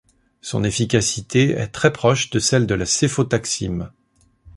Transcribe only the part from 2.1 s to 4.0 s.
de celle de la céfotaxime.